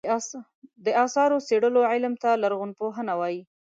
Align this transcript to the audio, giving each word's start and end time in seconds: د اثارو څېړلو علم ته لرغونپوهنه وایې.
د 0.85 0.87
اثارو 1.03 1.37
څېړلو 1.47 1.81
علم 1.91 2.13
ته 2.23 2.29
لرغونپوهنه 2.43 3.13
وایې. 3.19 3.41